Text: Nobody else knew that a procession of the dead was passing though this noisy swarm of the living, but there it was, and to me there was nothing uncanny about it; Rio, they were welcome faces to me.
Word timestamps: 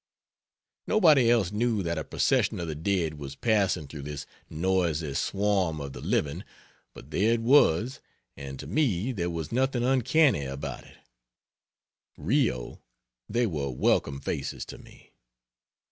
Nobody 0.87 1.29
else 1.29 1.51
knew 1.51 1.83
that 1.83 1.99
a 1.99 2.03
procession 2.03 2.59
of 2.59 2.67
the 2.67 2.73
dead 2.73 3.19
was 3.19 3.35
passing 3.35 3.85
though 3.85 4.01
this 4.01 4.25
noisy 4.49 5.13
swarm 5.13 5.79
of 5.79 5.93
the 5.93 6.01
living, 6.01 6.43
but 6.95 7.11
there 7.11 7.33
it 7.33 7.41
was, 7.41 7.99
and 8.35 8.57
to 8.57 8.65
me 8.65 9.11
there 9.11 9.29
was 9.29 9.51
nothing 9.51 9.83
uncanny 9.83 10.45
about 10.45 10.85
it; 10.85 10.97
Rio, 12.17 12.81
they 13.29 13.45
were 13.45 13.69
welcome 13.69 14.19
faces 14.19 14.65
to 14.65 14.79
me. 14.79 15.13